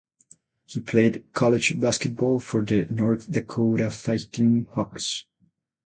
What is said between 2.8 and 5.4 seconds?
North Dakota Fighting Hawks.